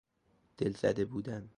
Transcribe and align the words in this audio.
دلزده 0.57 1.05
بودن 1.05 1.49